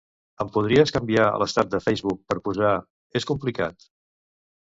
[0.43, 2.73] Em podries canviar l'estat de Facebook per posar
[3.21, 3.89] "és complicat"?